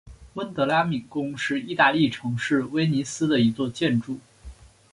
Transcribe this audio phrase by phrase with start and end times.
[0.33, 4.17] 温德拉敏宫是义大利城市威尼斯的一座建筑。